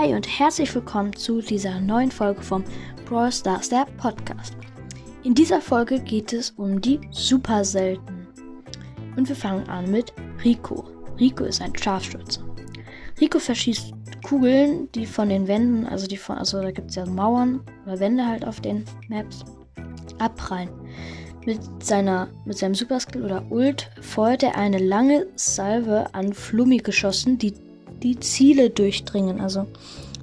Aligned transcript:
Hi 0.00 0.14
und 0.14 0.28
herzlich 0.38 0.72
willkommen 0.76 1.12
zu 1.16 1.40
dieser 1.40 1.80
neuen 1.80 2.12
Folge 2.12 2.40
vom 2.40 2.62
Brawl 3.04 3.32
Stars, 3.32 3.68
der 3.68 3.84
Podcast. 3.96 4.56
In 5.24 5.34
dieser 5.34 5.60
Folge 5.60 5.98
geht 5.98 6.32
es 6.32 6.50
um 6.50 6.80
die 6.80 7.00
Super 7.10 7.64
Selten. 7.64 8.28
Und 9.16 9.28
wir 9.28 9.34
fangen 9.34 9.68
an 9.68 9.90
mit 9.90 10.12
Rico. 10.44 10.84
Rico 11.18 11.42
ist 11.42 11.60
ein 11.60 11.76
Scharfschütze. 11.76 12.44
Rico 13.20 13.40
verschießt 13.40 13.92
Kugeln, 14.22 14.88
die 14.92 15.04
von 15.04 15.30
den 15.30 15.48
Wänden, 15.48 15.84
also 15.84 16.06
die 16.06 16.16
von, 16.16 16.38
also 16.38 16.62
da 16.62 16.70
gibt 16.70 16.90
es 16.90 16.94
ja 16.94 17.04
Mauern 17.04 17.62
oder 17.84 17.98
Wände 17.98 18.24
halt 18.24 18.46
auf 18.46 18.60
den 18.60 18.84
Maps, 19.08 19.44
abprallen. 20.20 20.70
Mit, 21.44 21.58
seiner, 21.82 22.28
mit 22.44 22.56
seinem 22.56 22.76
Superskill 22.76 23.24
oder 23.24 23.50
Ult 23.50 23.90
feuert 24.00 24.44
er 24.44 24.56
eine 24.56 24.78
lange 24.78 25.26
Salve 25.34 26.14
an 26.14 26.34
Flummi 26.34 26.76
geschossen, 26.76 27.36
die 27.36 27.52
die 28.02 28.18
Ziele 28.20 28.70
durchdringen. 28.70 29.40
Also 29.40 29.66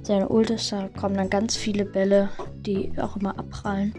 seine 0.02 0.28
Ult 0.28 0.50
ist, 0.50 0.72
da 0.72 0.88
kommen 0.88 1.16
dann 1.16 1.30
ganz 1.30 1.56
viele 1.56 1.84
Bälle, 1.84 2.30
die 2.54 2.92
auch 3.00 3.16
immer 3.16 3.38
abprallen 3.38 3.92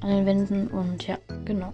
an 0.00 0.10
den 0.10 0.26
Wänden 0.26 0.68
und 0.68 1.06
ja, 1.06 1.18
genau. 1.44 1.72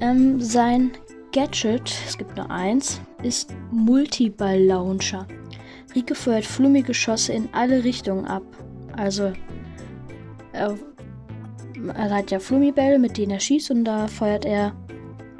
Ähm, 0.00 0.40
sein 0.40 0.92
Gadget, 1.32 1.92
es 2.06 2.16
gibt 2.16 2.36
nur 2.36 2.50
eins, 2.50 3.00
ist 3.22 3.54
Multiball 3.70 4.58
Launcher. 4.58 5.26
Rike 5.94 6.14
feuert 6.14 6.44
flummige 6.44 6.88
Geschosse 6.88 7.32
in 7.32 7.48
alle 7.52 7.84
Richtungen 7.84 8.24
ab. 8.24 8.42
Also, 8.96 9.32
er, 10.52 10.76
er 11.94 12.10
hat 12.10 12.30
ja 12.30 12.38
Flummibälle, 12.38 12.98
mit 12.98 13.16
denen 13.18 13.32
er 13.32 13.40
schießt 13.40 13.70
und 13.70 13.84
da 13.84 14.06
feuert 14.06 14.44
er 14.44 14.74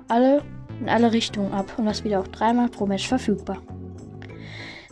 alle 0.09 0.42
in 0.80 0.88
alle 0.88 1.12
Richtungen 1.12 1.52
ab 1.52 1.73
und 1.77 1.87
das 1.87 2.04
wieder 2.04 2.20
auch 2.20 2.29
dreimal 2.29 2.68
pro 2.68 2.87
Match 2.87 3.06
verfügbar. 3.06 3.59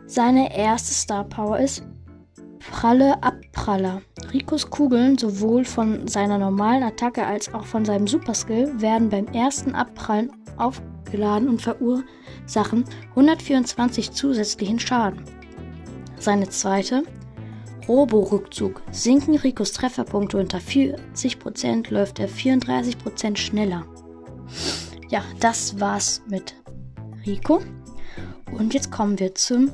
Seine 0.08 0.56
erste 0.56 0.94
Star 0.94 1.22
Power 1.24 1.58
ist 1.58 1.82
Pralle 2.60 3.22
Abpraller. 3.22 4.00
Rikos 4.32 4.70
Kugeln, 4.70 5.18
sowohl 5.18 5.66
von 5.66 6.08
seiner 6.08 6.38
normalen 6.38 6.82
Attacke 6.82 7.26
als 7.26 7.52
auch 7.52 7.66
von 7.66 7.84
seinem 7.84 8.06
Superskill, 8.06 8.72
werden 8.80 9.10
beim 9.10 9.26
ersten 9.26 9.74
Abprallen 9.74 10.32
aufgeladen 10.56 11.50
und 11.50 11.60
verursachen 11.60 12.86
124 13.10 14.10
zusätzlichen 14.12 14.78
Schaden. 14.78 15.22
Seine 16.18 16.48
zweite, 16.48 17.02
Robo-Rückzug. 17.86 18.80
Sinken 18.90 19.36
Rikos 19.36 19.72
Trefferpunkte 19.72 20.38
unter 20.38 20.58
40%, 20.58 21.92
läuft 21.92 22.18
er 22.18 22.30
34% 22.30 23.36
schneller. 23.36 23.84
Ja, 25.10 25.22
das 25.38 25.78
war's 25.78 26.22
mit 26.30 26.54
Rico. 27.26 27.60
Und 28.52 28.72
jetzt 28.72 28.90
kommen 28.90 29.18
wir 29.18 29.34
zum, 29.34 29.70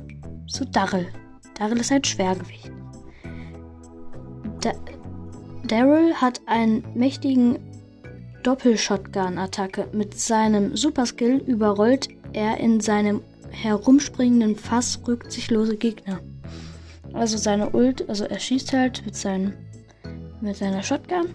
zu 0.47 0.65
Darrell. 0.65 1.07
Darrell 1.57 1.79
ist 1.79 1.91
ein 1.91 2.03
Schwergewicht. 2.03 2.71
Da 4.61 4.71
Daryl 5.67 6.13
hat 6.13 6.41
einen 6.45 6.83
mächtigen 6.93 7.57
Doppelshotgun-Attacke. 8.43 9.87
Mit 9.93 10.19
seinem 10.19 10.75
Superskill 10.77 11.37
überrollt 11.37 12.09
er 12.33 12.59
in 12.59 12.79
seinem 12.79 13.21
herumspringenden 13.49 14.55
Fass 14.55 14.99
rücksichtslose 15.07 15.77
Gegner. 15.77 16.19
Also 17.13 17.37
seine 17.37 17.71
Ult, 17.71 18.07
also 18.09 18.25
er 18.25 18.37
schießt 18.37 18.73
halt 18.73 19.03
mit, 19.05 19.15
seinen, 19.15 19.53
mit 20.41 20.57
seiner 20.57 20.83
Shotgun 20.83 21.29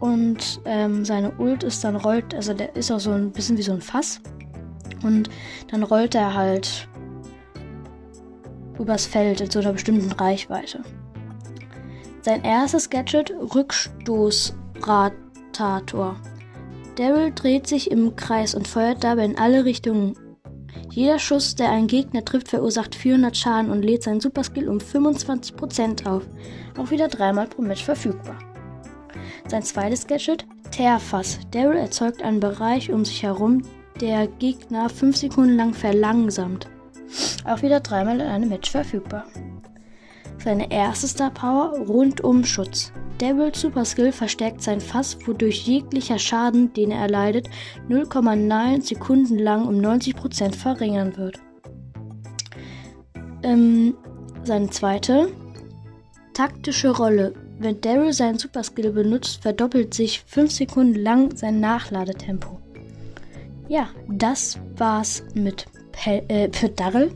und 0.00 0.60
ähm, 0.64 1.04
seine 1.04 1.32
Ult 1.38 1.62
ist 1.62 1.84
dann 1.84 1.96
rollt, 1.96 2.34
also 2.34 2.52
der 2.52 2.74
ist 2.74 2.90
auch 2.90 3.00
so 3.00 3.12
ein 3.12 3.30
bisschen 3.30 3.56
wie 3.56 3.62
so 3.62 3.72
ein 3.72 3.80
Fass 3.80 4.20
und 5.02 5.30
dann 5.70 5.84
rollt 5.84 6.14
er 6.14 6.34
halt 6.34 6.88
übers 8.78 9.06
Feld 9.06 9.40
in 9.40 9.50
so 9.50 9.60
einer 9.60 9.72
bestimmten 9.72 10.12
Reichweite. 10.12 10.84
Sein 12.22 12.44
erstes 12.44 12.90
Gadget 12.90 13.32
Rückstoßratator. 13.54 16.16
Daryl 16.96 17.32
dreht 17.32 17.66
sich 17.66 17.90
im 17.90 18.14
Kreis 18.16 18.54
und 18.54 18.68
feuert 18.68 19.02
dabei 19.04 19.24
in 19.24 19.38
alle 19.38 19.64
Richtungen 19.64 20.14
jeder 20.96 21.18
Schuss, 21.18 21.54
der 21.54 21.70
einen 21.70 21.88
Gegner 21.88 22.24
trifft, 22.24 22.48
verursacht 22.48 22.94
400 22.94 23.36
Schaden 23.36 23.70
und 23.70 23.82
lädt 23.82 24.02
seinen 24.02 24.20
Superskill 24.20 24.66
um 24.66 24.78
25% 24.78 26.06
auf. 26.06 26.22
Auch 26.78 26.90
wieder 26.90 27.08
dreimal 27.08 27.48
pro 27.48 27.60
Match 27.60 27.84
verfügbar. 27.84 28.38
Sein 29.46 29.62
zweites 29.62 30.06
Gadget, 30.06 30.46
Tearfass. 30.70 31.38
Daryl 31.50 31.76
erzeugt 31.76 32.22
einen 32.22 32.40
Bereich 32.40 32.90
um 32.90 33.04
sich 33.04 33.22
herum, 33.22 33.60
der 34.00 34.26
Gegner 34.26 34.88
5 34.88 35.16
Sekunden 35.16 35.56
lang 35.56 35.74
verlangsamt. 35.74 36.66
Auch 37.46 37.62
wieder 37.62 37.80
dreimal 37.80 38.20
in 38.20 38.26
einem 38.26 38.48
Match 38.48 38.70
verfügbar. 38.70 39.24
Seine 40.42 40.70
erste 40.70 41.08
Star 41.08 41.30
Power, 41.30 41.78
Rundumschutz. 41.78 42.92
Devils 43.20 43.60
Superskill 43.60 44.12
verstärkt 44.12 44.62
sein 44.62 44.80
Fass, 44.80 45.16
wodurch 45.26 45.66
jeglicher 45.66 46.18
Schaden, 46.18 46.72
den 46.74 46.90
er 46.90 47.00
erleidet, 47.00 47.48
0,9 47.88 48.82
Sekunden 48.82 49.38
lang 49.38 49.66
um 49.66 49.76
90% 49.76 50.54
verringern 50.54 51.16
wird. 51.16 51.40
Ähm, 53.42 53.94
seine 54.44 54.68
zweite 54.70 55.28
taktische 56.34 56.90
Rolle. 56.90 57.32
Wenn 57.58 57.80
Daryl 57.80 58.12
seinen 58.12 58.38
Superskill 58.38 58.92
benutzt, 58.92 59.40
verdoppelt 59.40 59.94
sich 59.94 60.22
5 60.26 60.52
Sekunden 60.52 61.00
lang 61.00 61.34
sein 61.34 61.60
Nachladetempo. 61.60 62.60
Ja, 63.68 63.88
das 64.08 64.58
war's 64.76 65.24
mit 65.34 65.64
Pe 65.92 66.22
äh, 66.28 66.50
Daryl. 66.76 67.12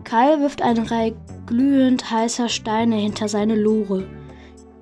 Karl 0.05 0.41
wirft 0.41 0.63
eine 0.63 0.91
Reihe 0.91 1.15
glühend 1.47 2.11
heißer 2.11 2.49
Steine 2.49 2.97
hinter 2.97 3.29
seine 3.29 3.55
Lore. 3.55 4.07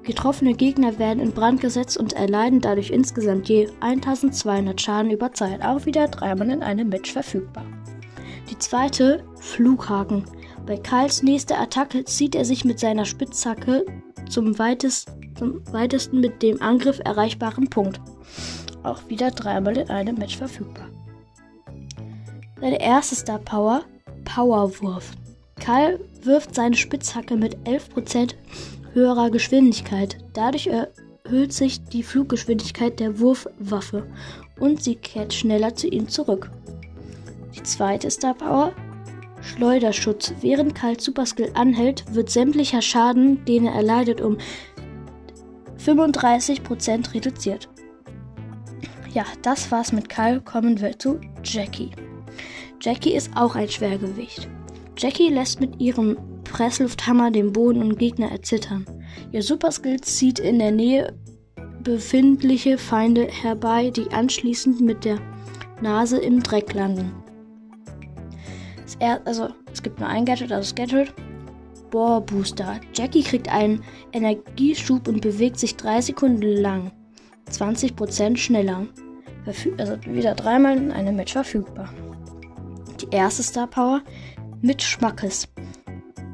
Getroffene 0.08 0.54
Gegner 0.54 0.98
werden 0.98 1.20
in 1.20 1.32
Brand 1.32 1.60
gesetzt 1.60 1.98
und 1.98 2.14
erleiden 2.14 2.62
dadurch 2.62 2.88
insgesamt 2.88 3.46
je 3.50 3.68
1200 3.80 4.80
Schaden 4.80 5.10
über 5.10 5.34
Zeit, 5.34 5.60
auch 5.62 5.84
wieder 5.84 6.08
dreimal 6.08 6.48
in 6.48 6.62
einem 6.62 6.88
Match 6.88 7.12
verfügbar. 7.12 7.66
Die 8.48 8.58
zweite, 8.58 9.22
Flughaken. 9.38 10.24
Bei 10.64 10.78
Karls 10.78 11.22
nächster 11.22 11.60
Attacke 11.60 12.06
zieht 12.06 12.34
er 12.34 12.46
sich 12.46 12.64
mit 12.64 12.80
seiner 12.80 13.04
Spitzhacke 13.04 13.84
zum, 14.30 14.58
weitest, 14.58 15.12
zum 15.38 15.60
weitesten 15.72 16.20
mit 16.20 16.42
dem 16.42 16.62
Angriff 16.62 17.00
erreichbaren 17.04 17.68
Punkt. 17.68 18.00
Auch 18.84 19.06
wieder 19.10 19.30
dreimal 19.30 19.76
in 19.76 19.90
einem 19.90 20.16
Match 20.16 20.38
verfügbar. 20.38 20.88
Seine 22.62 22.80
erste 22.80 23.14
Star 23.14 23.40
Power, 23.40 23.82
Powerwurf. 24.24 25.10
Karl 25.60 26.00
wirft 26.22 26.54
seine 26.54 26.76
Spitzhacke 26.76 27.36
mit 27.36 27.58
11% 27.66 28.32
höherer 28.98 29.30
Geschwindigkeit. 29.30 30.18
Dadurch 30.32 30.66
erhöht 30.68 31.52
sich 31.52 31.82
die 31.84 32.02
Fluggeschwindigkeit 32.02 33.00
der 33.00 33.20
Wurfwaffe 33.20 34.06
und 34.58 34.82
sie 34.82 34.96
kehrt 34.96 35.32
schneller 35.32 35.74
zu 35.74 35.86
ihm 35.86 36.08
zurück. 36.08 36.50
Die 37.56 37.62
zweite 37.62 38.10
Star 38.10 38.34
Power, 38.34 38.72
Schleuderschutz. 39.40 40.34
Während 40.40 40.74
Karls 40.74 41.04
Superskill 41.04 41.50
anhält, 41.54 42.04
wird 42.14 42.30
sämtlicher 42.30 42.82
Schaden, 42.82 43.44
den 43.44 43.66
er 43.66 43.74
erleidet, 43.74 44.20
um 44.20 44.36
35% 45.78 47.14
reduziert. 47.14 47.68
Ja, 49.14 49.24
das 49.42 49.70
war's 49.70 49.92
mit 49.92 50.08
Karl. 50.08 50.40
Kommen 50.40 50.80
wir 50.80 50.98
zu 50.98 51.20
Jackie. 51.42 51.90
Jackie 52.80 53.14
ist 53.14 53.30
auch 53.36 53.54
ein 53.54 53.68
Schwergewicht. 53.68 54.48
Jackie 54.96 55.28
lässt 55.28 55.60
mit 55.60 55.80
ihrem 55.80 56.16
Presslufthammer 56.48 57.30
den 57.30 57.52
Boden 57.52 57.82
und 57.82 57.98
Gegner 57.98 58.30
erzittern. 58.30 58.86
Ihr 59.32 59.42
Superskill 59.42 60.00
zieht 60.00 60.38
in 60.38 60.58
der 60.58 60.72
Nähe 60.72 61.14
befindliche 61.82 62.78
Feinde 62.78 63.26
herbei, 63.26 63.90
die 63.90 64.10
anschließend 64.10 64.80
mit 64.80 65.04
der 65.04 65.18
Nase 65.80 66.18
im 66.18 66.42
Dreck 66.42 66.74
landen. 66.74 67.12
Er, 68.98 69.20
also, 69.26 69.48
es 69.72 69.82
gibt 69.82 70.00
nur 70.00 70.08
ein 70.08 70.24
Gadget, 70.24 70.50
also 70.50 70.62
das 70.62 70.74
Gadget. 70.74 71.14
Bohr 71.90 72.20
Booster. 72.20 72.80
Jackie 72.94 73.22
kriegt 73.22 73.48
einen 73.48 73.82
Energieschub 74.12 75.08
und 75.08 75.20
bewegt 75.20 75.58
sich 75.58 75.76
drei 75.76 76.00
Sekunden 76.00 76.56
lang. 76.56 76.90
20% 77.50 78.36
schneller. 78.36 78.86
Verfü 79.44 79.72
also 79.78 79.96
wieder 80.04 80.34
dreimal 80.34 80.76
in 80.76 80.92
einem 80.92 81.16
Match 81.16 81.32
verfügbar. 81.32 81.88
Die 83.00 83.16
erste 83.16 83.42
Star 83.42 83.66
Power 83.66 84.02
mit 84.60 84.82
Schmackes. 84.82 85.48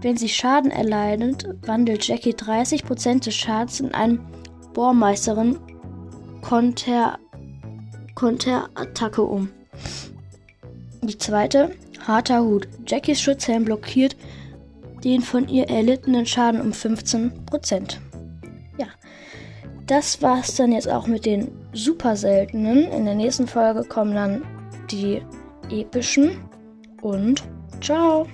Wenn 0.04 0.18
sie 0.18 0.28
Schaden 0.28 0.70
erleidet, 0.70 1.48
wandelt 1.62 2.06
Jackie 2.06 2.34
30% 2.34 3.24
des 3.24 3.34
Schadens 3.34 3.80
in 3.80 3.94
einen 3.94 4.20
Bohrmeisterin 4.74 5.58
Konter 6.42 7.18
Konterattacke 8.14 9.22
um. 9.22 9.48
Die 11.00 11.16
zweite, 11.16 11.70
harter 12.06 12.44
Hut. 12.44 12.68
Jackies 12.86 13.22
Schutzhelm 13.22 13.64
blockiert 13.64 14.14
den 15.02 15.22
von 15.22 15.48
ihr 15.48 15.70
erlittenen 15.70 16.26
Schaden 16.26 16.60
um 16.60 16.72
15%. 16.72 17.96
Ja, 18.76 18.88
das 19.86 20.20
war's 20.20 20.54
dann 20.56 20.72
jetzt 20.72 20.88
auch 20.88 21.06
mit 21.06 21.24
den 21.24 21.50
super 21.72 22.14
seltenen. 22.16 22.92
In 22.92 23.06
der 23.06 23.14
nächsten 23.14 23.46
Folge 23.46 23.84
kommen 23.84 24.14
dann 24.14 24.42
die 24.90 25.22
epischen 25.70 26.42
und 27.00 27.42
ciao. 27.80 28.26